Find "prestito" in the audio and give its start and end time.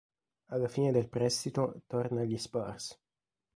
1.09-1.81